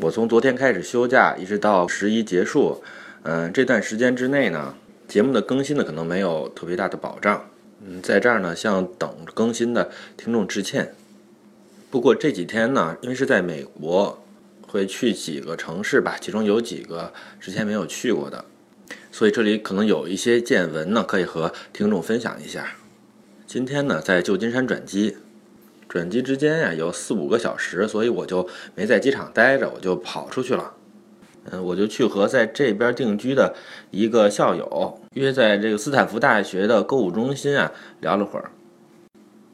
[0.00, 2.80] 我从昨天开始休假，一直到十一结束，
[3.24, 4.76] 嗯，这段时间之内呢，
[5.08, 7.50] 节目的更新呢可能没有特别大的保障，
[7.84, 10.94] 嗯，在这儿呢向等更新的听众致歉。
[11.90, 14.22] 不过这几天呢，因为是在美国，
[14.68, 18.44] 会去几个城市吧，其中有几个之前没有去过的，
[19.10, 22.76] 所以这里可能有一些见闻呢，可以和听众分享一下。
[23.48, 25.16] 今天呢，在旧金山转机。
[25.88, 30.74] 转机之间呀有四五个小时，所以我就没在机场待着，我就跑出去了。
[31.50, 33.54] 嗯，我就去和在这边定居的
[33.90, 38.50] 一个校友约在这个斯坦福大学的购物中心啊聊了会儿。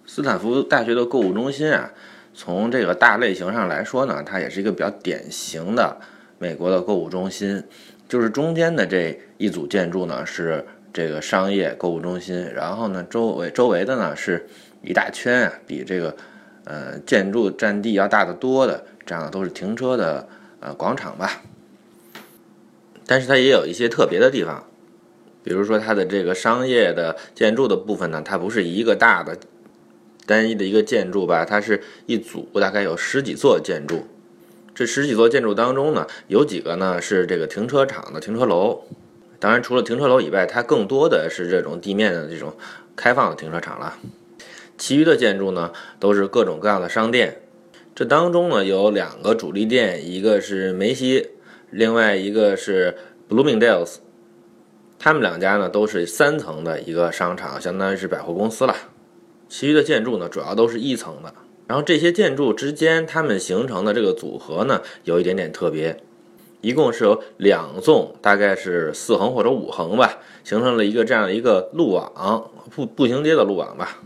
[0.05, 1.93] 斯坦福大学的购物中心啊，
[2.35, 5.97] 从这个大类型上来说呢，它也是一个比较典型的
[6.39, 7.63] 美国的购物中心。
[8.09, 14.49] 就是中间的这一组建筑呢是这个商业购物中心，然后呢周围周围的呢是。
[14.85, 16.17] 一大圈啊，比这个，
[16.65, 20.29] 呃，建筑占地要大得多的，这样都是停车的
[20.61, 21.43] 呃广场吧。
[23.07, 24.65] 但是它也有一些特别的地方，
[25.43, 29.37] 比如说它的这个商业的建筑的部分呢，它不是一个大的
[30.27, 34.07] 单一的一个建筑吧，它是一组，大概有十几座建筑。
[34.75, 38.83] 这十几座建筑当中呢，有几个呢是这个停车场的停车楼。
[39.39, 42.57] 当然，除了停车楼以外，它更多的是这种地面的这种
[42.97, 43.99] 开放的停车场了。
[44.77, 47.43] 其余的建筑呢，都是各种各样的商店。
[47.95, 51.31] 这当中呢，有两个主力店，一个是梅西，
[51.71, 52.97] 另外一个是
[53.29, 53.97] Bloomingdale's。
[54.99, 58.75] 他们两家呢，都是三层的一个商场，相当于是百货公司了。
[59.49, 61.33] 其余的建筑呢，主要都是一层的。
[61.67, 66.03] 然后这些建筑之间，它们形成的这个组合呢，有一点点特别。
[66.63, 73.99] 一共是有两纵，大概是四横或者五横吧，形成了一个这样的一个路网，步步行街的路网吧。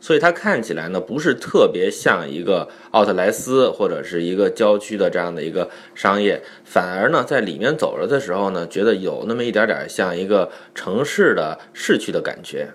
[0.00, 12.70] 所以它看起来呢，不是特别像一个奥特莱斯或者是一个郊区的这样的一个商业，反而呢，在里面走着的时候呢，觉得有那么一点点像一个城市的市区的感觉。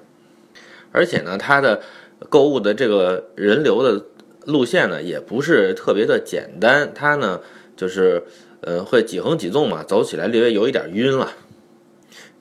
[0.91, 1.81] 而且呢，它的
[2.29, 4.05] 购物的这个人流的
[4.45, 7.39] 路线呢，也不是特别的简单，它呢
[7.75, 8.23] 就是，
[8.61, 11.31] 呃，会几横几纵嘛，走起来略微有一点晕了。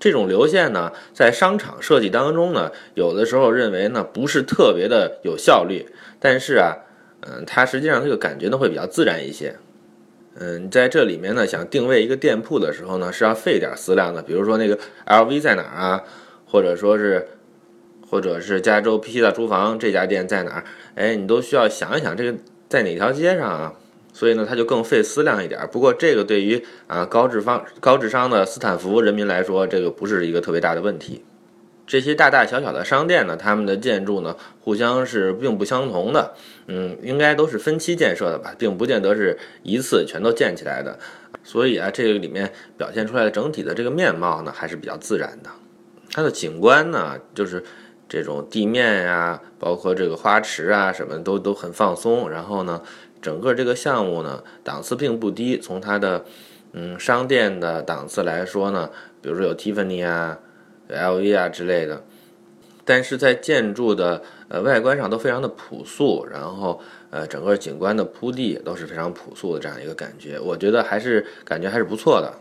[0.02, 5.86] 这种流线呢，在商场设计当中呢，有的时候认为呢不是特别的有效率，
[6.18, 6.74] 但是啊，
[7.20, 9.54] 嗯，它实际上这个感觉呢会比较自然一些。
[10.34, 14.20] 嗯，在这里面呢，想定位一个店铺的时候呢，是要费点思量的。
[14.20, 14.76] 比如说那个
[15.06, 16.02] LV 在哪儿啊，
[16.46, 17.28] 或者说是，
[18.10, 20.64] 或者是加州披萨厨房这家店在哪儿？
[20.96, 22.36] 哎，你都需要想一想这个
[22.68, 23.72] 在哪条街上啊。
[24.12, 25.66] 所以呢，它就更费思量一点。
[25.72, 31.24] 不过这个对于啊高智方高智商的斯坦福人民来说，这个不是一个特别大的问题。
[31.86, 36.34] 这些大大小小的商店呢，他们的建筑呢，互相是并不相同的。
[36.66, 40.98] 嗯，应该都是分期建设的吧，并不见得是一次全都建起来的。
[41.42, 45.50] 所以啊，这个里面表现出来的整体的这个面貌呢，还是比较自然的。
[46.12, 47.64] 它的景观呢，就是
[48.08, 52.28] 这种地面呀，包括这个花池啊，什么都都很放松。
[52.28, 52.82] 然后呢。
[53.22, 55.56] 整个这个项目呢，档次并不低。
[55.56, 56.24] 从它的
[56.72, 58.90] 嗯商店的档次来说呢，
[59.22, 60.38] 比如说有 Tiffany 啊、
[60.90, 62.02] LV 啊之类的，
[62.84, 66.80] 但是在建筑的呃外观上都非常的朴素，然后
[67.10, 72.34] 呃整个景观的铺地都是非常朴素的这样一个感觉，我觉得还是感觉还是不错的。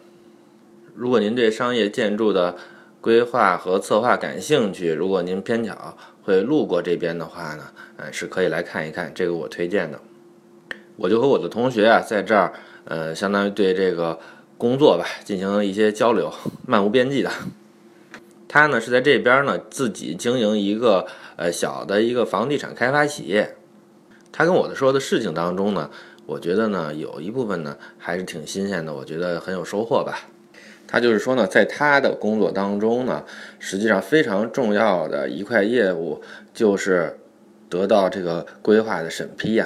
[0.95, 2.55] 如果您对商业建筑的
[2.99, 7.63] 规划和策划感兴趣，如果您偏巧会路过这边的话呢，
[7.97, 9.99] 呃是可以来看一看，这个我推荐的。
[11.01, 12.53] 我就和我的同学啊，在这儿，
[12.85, 14.19] 呃，相当于对这个
[14.55, 16.31] 工作吧进行一些交流，
[16.67, 17.31] 漫无边际的。
[18.47, 21.07] 他呢是在这边呢自己经营一个
[21.37, 23.55] 呃小的一个房地产开发企业。
[24.31, 25.89] 他跟我的说的事情当中呢，
[26.27, 30.19] 我觉得呢有一部分呢还是挺新鲜的，我觉得很有收获吧。
[30.87, 33.23] 他就是说呢，在他的工作当中呢，
[33.57, 36.21] 实际上非常重要的一块业务
[36.53, 37.17] 就是
[37.69, 39.65] 得到这个规划的审批呀。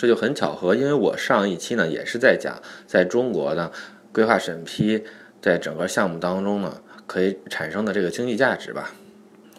[0.00, 3.70] 这就很巧合，因为我上一期呢也是在讲，在中国呢，
[4.12, 5.04] 规划审批
[5.42, 8.94] 在整个项目当中呢可以产生的这个经济价值吧。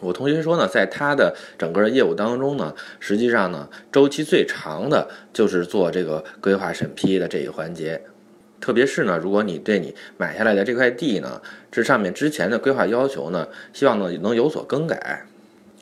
[0.00, 8.02] 我同学说呢，在他的整个业务当中呢，实际上呢周期最长的就是做这个规划审批的这一环节，
[8.60, 11.40] 特别是呢，如果你对你买下来的这块地呢，
[11.70, 15.24] 这上面之前的规划要求呢，希望呢能有所更改。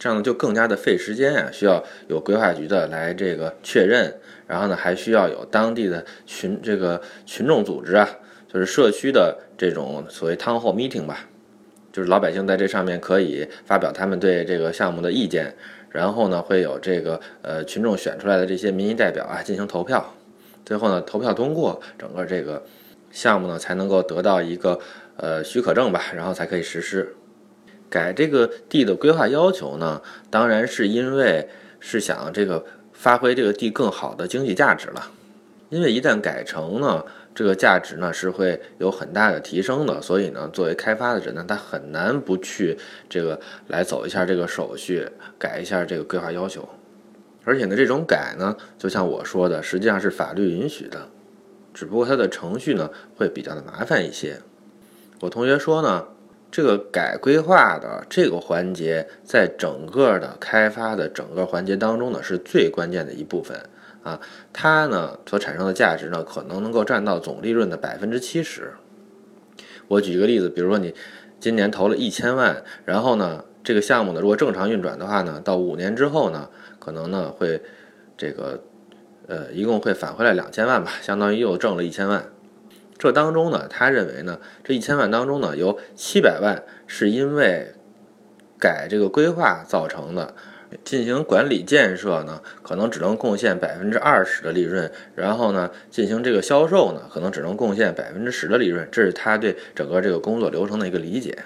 [0.01, 8.09] 这样呢就更加的费时间呀，需要有规划局的来这个确认，然后呢还需要有当地的群这个群众组织啊，
[8.49, 11.29] 就是社区的这种所谓 town hall meeting 吧，
[11.93, 15.55] 就是老百姓在这上面可以发表他们对这个项目的意见，
[15.91, 20.15] 然后呢会有这个呃群众选出来的这些民意代表啊进行投票，
[20.65, 22.65] 最后呢投票通过，整个这个
[23.11, 24.81] 项目呢才能够得到一个
[25.19, 27.15] 呃许可证吧，然后才可以实施。
[27.91, 30.01] 改这个地的规划要求呢，
[30.31, 31.49] 当然是因为
[31.81, 35.11] 是想这个发挥这个地更好的经济价值了。
[35.69, 42.77] 因为一旦改成呢，这个价值呢是会有很大的提升的，所以呢，作为开发的人呢，他很难不去
[43.09, 45.09] 这个来走一下这个手续，
[45.39, 46.69] 改一下这个规划要求。
[47.45, 51.09] 而且呢，这种改呢，就像我说的，实际上是法律允许的，
[51.73, 54.39] 只不过它的程序呢会比较的麻烦一些。
[55.21, 56.05] 我同学说呢，
[56.51, 63.59] 这个改规划的这个环节，在整个的开发的整个环节当中呢，是最关键的一部分。
[64.03, 64.19] 啊，
[64.53, 68.73] 它呢所产生的价值呢，可能能够占到总利润的百分之七十。
[69.89, 70.95] 我举一个例子，比如说你
[71.39, 76.49] 今年投了一千万，然后呢，这个项目呢，如果正常运转的话呢，到五年之后呢，
[76.79, 77.61] 可能呢会
[78.17, 78.59] 这个
[79.27, 82.25] 呃，一共会返回来两千万吧，相当于又挣了一千万。
[83.01, 87.73] 这当中呢，他认为呢，这一千万当中呢，有七百万是因为
[88.59, 90.35] 改这个规划造成的。
[90.85, 101.37] 进行管理建设呢，可能只能贡献百分之二十的利润，然后呢，进行这个销售呢，可能只能贡献百分之十的利润，这是他对整个这个工作流程的一个理解。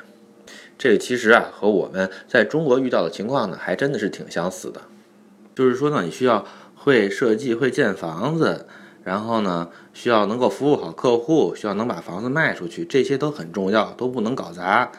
[0.77, 4.83] 这个其实啊，和我们在中国遇到的情况呢，还真的是挺相似的。
[5.55, 8.67] 就是说呢，你需要会设计、会建房子，
[9.05, 14.93] 然后呢，需要能够服务好客户，需要能把房子卖出去，这些都很重要，都不能搞砸。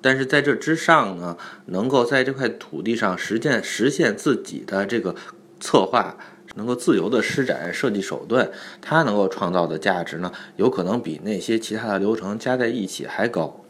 [0.00, 1.36] 但是在这之上呢，
[1.66, 5.14] 能够在这块土地上实践实现自己的这个
[5.58, 6.16] 策划，
[6.54, 8.50] 能够自由的施展设计手段，
[8.80, 13.60] 它能够创造的价值呢，有可能比那些其他的流程加在一起还高。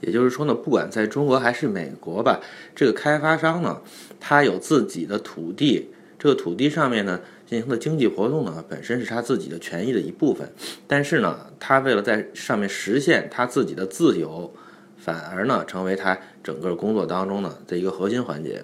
[0.00, 2.40] 也就是说呢，不管在中国还是美国吧，
[2.74, 3.80] 这个开发商呢，
[4.18, 10.52] 他有自己的土地，这个土地上面呢进行的经济活动呢，本身是他自己的权益的一部分。
[10.86, 14.54] 但是呢，他为了在上面实现他自己的自由。
[14.96, 18.62] 反而呢，成为他整个工作当中呢的一个核心环节。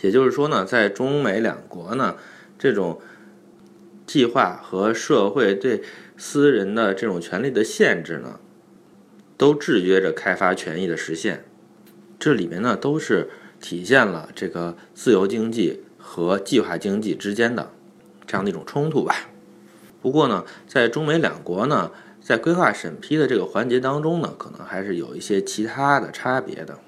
[0.00, 2.16] 也就是说呢，在中美两国呢，
[2.58, 3.00] 这种
[4.04, 5.80] 计划和社会对
[6.16, 8.40] 私人的这种权利的限制呢，
[9.36, 11.44] 都制约着开发权益的实现。
[12.18, 13.30] 这里面呢，都是
[13.60, 17.70] 体现了这个自由经济和计划经济之间的
[18.32, 19.28] 这样的一种冲突吧。
[20.00, 21.90] 不过呢，在中美两国呢。
[22.24, 26.78] 在规划审批的这个环节当中呢，可能还是有一些其他的差别的。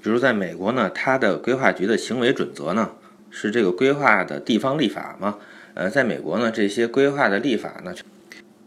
[0.00, 2.92] 比如在美国呢，它的规划局的行为准则呢，
[3.30, 5.38] 是这个规划的地方立法嘛。
[5.74, 7.92] 呃，在美国呢，这些规划的立法呢，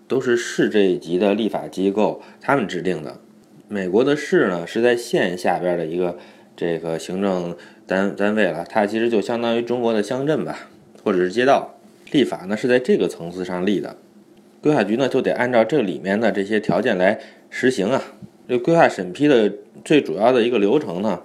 [0.05, 3.21] 都是市这一级的立法机构他们制定的。
[3.69, 6.17] 美国的市呢，是在县下边的一个
[6.57, 7.55] 这个行政
[7.87, 10.67] 单单位了，它其实就相当于中国的乡镇吧，
[11.01, 11.72] 或者是街道。
[12.13, 13.97] 立法呢，是在这个层次上立的。
[14.61, 17.19] 规划局呢就得按照这里面的这些条件来
[17.49, 18.01] 实行啊。
[18.47, 19.51] 这规划审批的
[19.83, 21.21] 最主要的一个流程呢，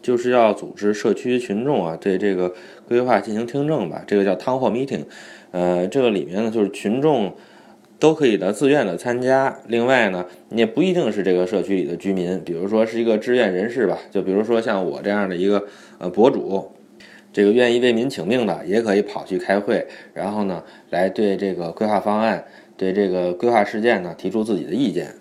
[0.00, 2.52] 就是要组织社区群众啊对这个
[2.88, 5.04] 规划进行听证吧，这个叫 town hall meeting。
[5.50, 7.34] 呃，这个里面呢就是群众
[7.98, 9.60] 都可以的自愿的参加。
[9.68, 15.64] 另外呢，你也不一定是这个社区里的居民，比如说是一个志愿人士吧，就比如说像我这样的一个
[15.98, 16.72] 呃博主，
[17.32, 22.44] 这个愿意为民请命的，也可以跑去开会，然后呢来对这个规划方案。
[22.74, 25.14] 对这个规划事件呢提出自己的意见，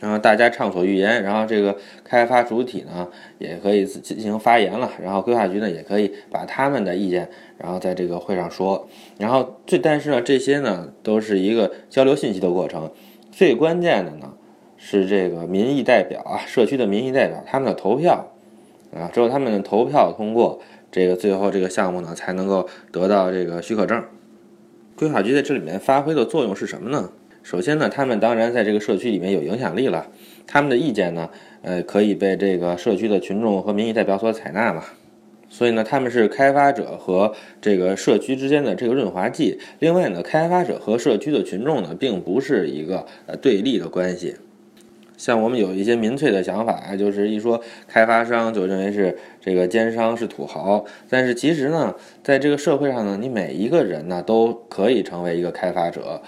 [0.00, 3.06] 然后大家畅所欲言，然后这个开发主体呢
[3.38, 12.90] 也可以进行发言了，然后规划局呢也可以把他们的意见，然后在这个会上说，然后最但是呢这些呢都是一个交流信息的过程，
[13.30, 14.32] 最关键的呢
[14.76, 18.32] 是这个民意代表啊，社区的民意代表他们的投票
[18.92, 20.60] 啊，只有他们的投票通过，
[20.92, 24.04] 这个最后这个项目呢才能够得到这个许可证。
[24.94, 27.10] 规划局在这里面发挥的作用是什么呢？
[27.42, 30.06] 首先呢，他们当然在这个社区里面有影响力了，
[30.46, 31.28] 他们的意见呢，
[31.62, 34.84] 呃，可以被这个社区的群众和民意代表所采纳嘛。
[35.48, 39.58] 所以呢，他们是开发者和这个社区之间的这个润滑剂。
[39.80, 44.36] 另外呢，开发者和社区的群众呢，并不是一个呃对立的关系。
[45.22, 56.20] 像我们有一些民粹的想法，就是一说开发商就认为是这个奸商是土豪，但是其实呢，在这个社会上呢，你每一个人呢都可以成为一个开发者，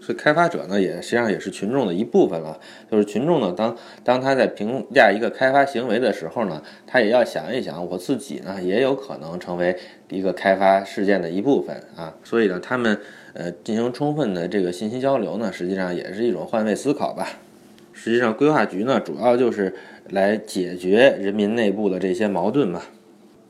[0.00, 2.58] 所以开发者呢也实际上也是群众的一部分了。
[2.90, 9.76] 就是群众呢，当当他在评价一个开发行为的时候呢，他也要想一想，我自己呢也有可能成为
[10.10, 12.12] 一个开发事件的一部分啊。
[12.24, 12.98] 所以呢，他们
[13.34, 17.28] 呃进行充分的这个信息交流呢，实际上也是一种换位思考吧。
[18.04, 19.72] 实际上，规划局呢，主要就是
[20.10, 22.82] 来解决人民内部的这些矛盾嘛。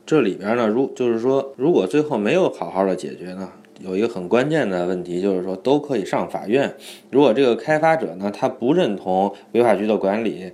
[0.05, 6.73] 这里边呢，如就是说，如果最后没有好好的解决呢，有一个很关键的问题，就是说都可以上法院。
[7.11, 10.49] 如果这个开发者呢，他不认同规划局的管理，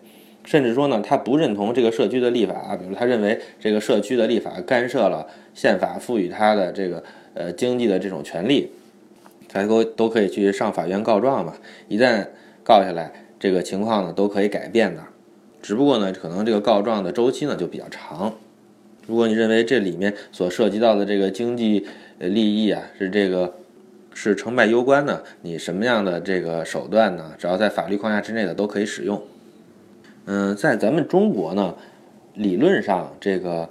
[0.46, 7.04] 甚至说呢，他不认同这个社区的立法，比如他认为这个社区的立法干涉了宪法赋予他的这个
[7.36, 8.72] 呃经济的这种权利，
[9.48, 11.54] 他都都可以去上法院告状嘛。
[11.88, 12.26] 一旦
[12.64, 15.02] 告下来，这个情况呢都可以改变的。
[15.64, 18.36] 只不过呢，可能这个告状的周期呢就比较长。
[19.08, 21.88] 如果你认为这里面所涉及到的这个经济
[22.20, 23.56] 利益啊是这个
[24.14, 27.34] 是成败攸关的，你什么样的这个手段呢？
[27.38, 29.20] 只要在法律框架之内的都可以使用。
[30.26, 31.76] 嗯，在咱们中国呢，
[32.36, 33.68] 理论上这个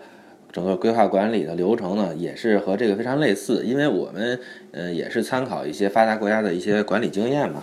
[0.50, 4.40] 整个规划管理的流程呢也是和这个非常类似，因为我们
[4.72, 7.62] 嗯也是参考一些发达国家的一些管理经验嘛。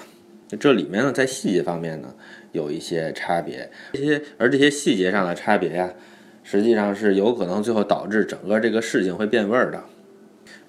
[0.59, 2.13] 这里面呢在细节方面呢
[2.51, 5.91] 有一些差别，这些而这些细节上的差别呀。
[6.49, 9.83] 实际上是有可能最后导致整个这个事情会变味儿的。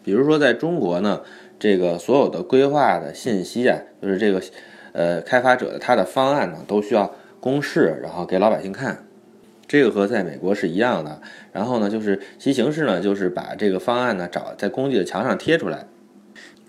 [0.02, 1.22] 比如说，在中国呢，
[1.56, 4.42] 这个所有的规划的信息啊，就是这个
[4.90, 9.06] 呃开发者的他的方案呢，都需要公示，然后给老百姓看。
[9.68, 11.22] 这个和在美国是一样的。
[11.52, 15.86] 然后呢，就是其形式呢，就是把这个方案呢找在工地的墙上贴出来。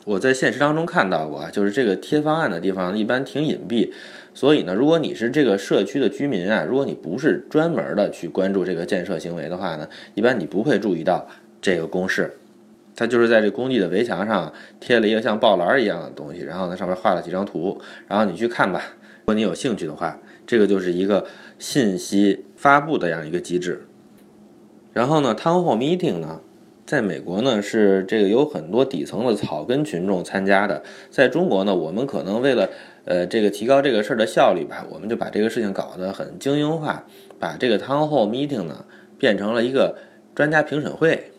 [0.09, 3.91] 我在现实当中看到过啊，就是这个贴方案的地方一般挺隐蔽。
[4.33, 11.27] 所以呢，如果你是这个社区的居民啊，如果你不是专门的去关注这个建设行为的话呢，一般你不会注意到
[11.61, 12.35] 这个公示。
[12.95, 18.81] 它就是在这工地的围墙上贴了一个像报栏一样的东西，然后呢上面画了几张图，然后你去看吧。
[19.19, 21.23] 如果你有兴趣的话，这个就是一个
[21.59, 23.85] 信息发布的这样一个机制。
[24.91, 26.41] 然后呢，town hall meeting 呢，
[26.89, 30.81] 在美国呢是这个有很多底层的草根群众参加的，
[31.11, 32.67] 在中国呢，我们可能为了
[33.05, 37.05] 呃，这个提高这个事儿的效率吧，我们就把这个事情搞得很精英化，
[37.37, 38.83] 把这个 town hall meeting 呢
[39.19, 39.99] 变成了一个
[40.33, 41.29] 专家评审会，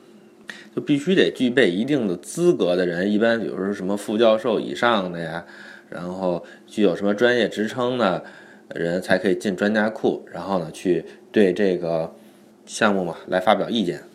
[0.77, 5.45] 就必须得具备一定的资格的人，一般比如说什么副教授以上的呀，
[5.89, 8.23] 然后具有什么专业职称的
[8.73, 12.15] 人才可以进专家库，然后呢去对这个
[12.65, 14.10] 项目嘛来发表意见。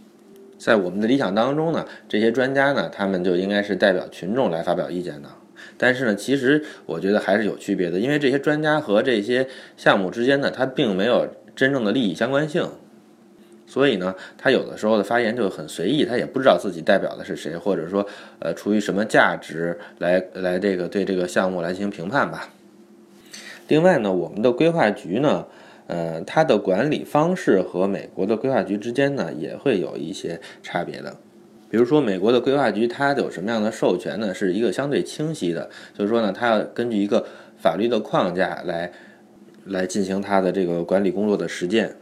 [0.58, 5.30] 在我们的理想当中呢，这些专家呢，他们就应该是代表群众来发表意见的。
[5.78, 12.70] 但是呢，其实我觉得还是有区别的，因为这些专家和这些项目之间呢，它并没有真正的利益相关性，
[13.68, 18.06] 所以呢，他有的时候的发言就很随意，他也不知道自己代表的是谁，或者说，
[18.40, 22.50] 呃，出于什么价值来来这个对这个项目来进行评判吧。
[23.68, 25.48] 另外呢，我们的规划局呢，
[25.88, 31.18] 呃，它的管理方式和美国的规划局之间呢，也会有一些差别的。
[31.70, 34.34] 比如说，美国的规划局它有什么样的授权呢？
[34.34, 37.26] 是一个相对清晰的，就是说呢，它要根据一个
[37.58, 38.92] 法律的框架来
[39.66, 41.96] 来进行它的这个管理工作的实践。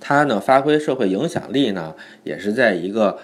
[0.00, 1.94] 它呢，发挥社会影响力呢，
[2.24, 3.18] 也是在一个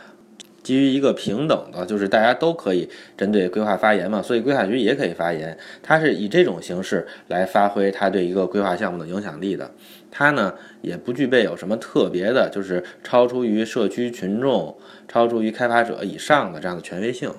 [0.65, 5.57] 基于一个平等的，就是大家都可以针对规划发言嘛，所以规划局也可以发言。
[5.83, 9.71] 它是以这种形式来发挥它对一个规划项目的影响力的。
[10.11, 17.31] 它呢也不具备有什么特别的，就是超出于社区群众、超出于开发者以上的这样的权威性。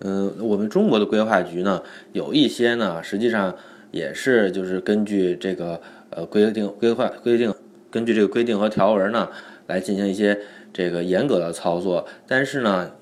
[0.00, 3.54] 嗯，我们中国的规划局呢，有一些呢，实际上
[3.90, 7.54] 也是就是根据这个呃规定、规划规定，
[7.90, 9.28] 根据这个规定和条文呢，
[9.66, 10.38] 来进行一些
[10.72, 12.06] 这个严格的操作。
[12.26, 12.92] 但是呢，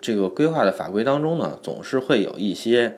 [0.00, 2.96] 这个规划的法规当中呢，总是会有一些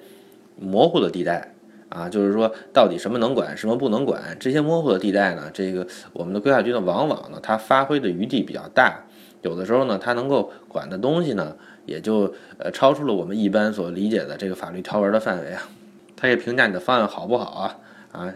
[0.57, 1.55] 模糊的地带。
[1.91, 5.51] 啊，就是说，到底什么能管，什么不能管，这些模糊的地带呢？
[5.55, 9.07] 这个我们的规划局呢，往往呢，它发挥的余地比较大，
[9.41, 11.57] 有的时候呢，它能够管的东西呢，
[11.87, 15.67] 也就呃超出了我们一般所理解的这个法律条文的范围啊。
[16.15, 17.79] 它也评价你的方案好不好啊？
[18.13, 18.35] 啊，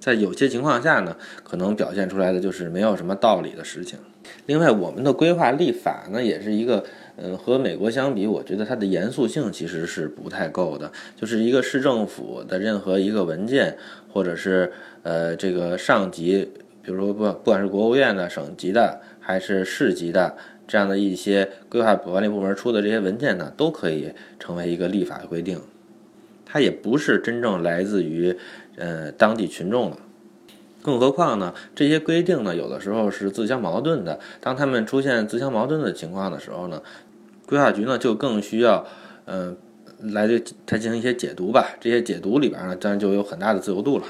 [0.00, 3.98] 在有些情况下呢，可能表现出来的就是没有什么道理的事情。
[4.46, 6.84] 另外，我们的规划立法呢，也是一个。
[7.20, 10.92] 嗯，和美国相比，我觉得它的严肃性其实是不太够的。
[11.16, 13.76] 就是一个市政府的任何一个文件，
[14.08, 16.48] 或者是呃这个上级，
[16.80, 20.36] 比如说不不管是国务院的、省级的，还是市级的
[20.68, 25.60] 这样的一些规划管理部门出的这些文件呢，都可以成为一个立法规定。
[26.46, 28.38] 它也不是真正来自于
[28.78, 29.96] 呃当地群众的。
[30.80, 34.20] 更何况呢，这些规定呢，有的时候是自相矛盾的。
[34.40, 36.80] 当他们出现自相矛盾的情况的时候呢，
[37.46, 38.86] 规划局呢就更需要，
[39.26, 39.56] 嗯，
[40.00, 41.76] 来对它进行一些解读吧。
[41.80, 44.04] 这些解读里边呢，当然就有很大的自由度了。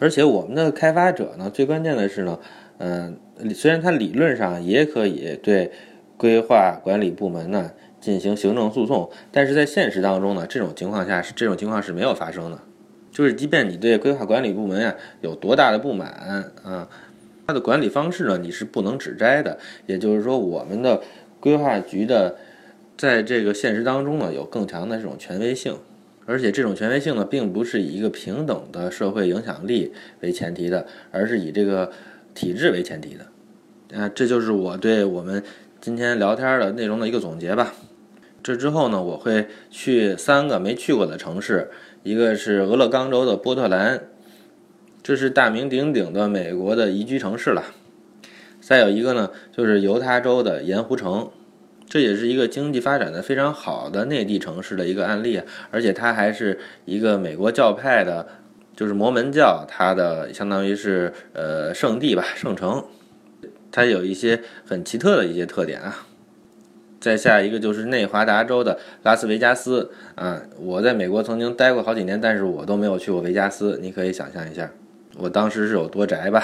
[0.00, 2.38] 而且我们的开发者呢，最关键的是呢，
[2.78, 3.16] 嗯，
[3.54, 5.70] 虽然它理论上也可以对
[6.16, 7.70] 规划管理部门呢
[8.00, 12.58] 进行行政诉讼，但是在现实当中呢，这种情况下是这种情况是没有发生的。
[13.14, 16.10] 就是即便你对规划管理部门呀有多大的不满
[16.62, 16.86] 啊，
[17.46, 19.58] 它的管理方式呢你是不能指摘的。
[19.86, 21.00] 也就是说，我们的
[21.40, 22.36] 规划局的。
[22.96, 25.76] 在这个现实当中呢，有更强的这种权威性，
[26.26, 31.90] 而且这种权威性呢，并不是以一个平等的社会影响力为前提的，而是以这个
[32.36, 34.00] 体制为前提的。
[34.00, 35.42] 啊，这就是我对我们
[35.80, 37.74] 今天聊天的内容的一个总结吧。
[38.44, 41.72] 这之后呢，我会去三个没去过的城市，
[42.04, 44.08] 一个是俄勒冈州的波特兰，
[45.02, 47.64] 这是大名鼎鼎的美国的宜居城市了。
[48.60, 51.30] 再有一个呢，就是犹他州的盐湖城。
[51.88, 58.28] 这也是一个经济发展的非常好的内地城市的一个案例，而且它还是一个美国教派的，
[58.76, 62.84] 就是摩门教，它的相当于是呃圣地吧，圣城，
[63.72, 66.06] 它有一些很奇特的一些特点啊。
[67.04, 74.70] 再下一个就是内华达州的拉斯维加斯啊，我在美国曾经待过好几年，但是我都没有去过维加斯，你可以想象一下，
[75.18, 76.42] 我当时是有多宅吧。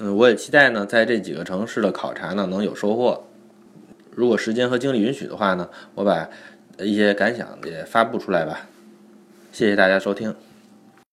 [0.00, 3.22] 嗯，我也期待呢，在这几个城市的考察呢能有收获。
[4.14, 6.26] 如果时间和精力允许的话呢，我把
[6.78, 8.66] 一些感想也发布出来吧。
[9.52, 10.34] 谢谢大家收听。